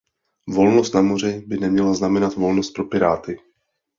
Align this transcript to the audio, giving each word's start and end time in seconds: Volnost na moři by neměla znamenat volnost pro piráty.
Volnost 0.47 0.93
na 0.93 1.01
moři 1.01 1.43
by 1.47 1.57
neměla 1.59 1.93
znamenat 1.93 2.35
volnost 2.35 2.71
pro 2.71 2.83
piráty. 2.83 3.37